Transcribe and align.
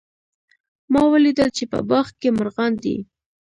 ما 0.91 1.01
ولیدل 1.11 1.49
چې 1.57 1.63
په 1.71 1.79
باغ 1.89 2.07
کې 2.19 2.29
مرغان 2.37 2.73
دي 2.83 2.97